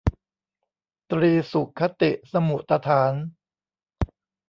[1.11, 3.13] ตรีสุคติสมุฏฐาน